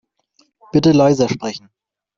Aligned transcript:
Bitte 0.73 0.93
leiser 0.93 1.29
sprechen. 1.29 1.69